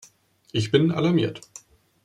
[0.51, 1.41] Ich bin alarmiert.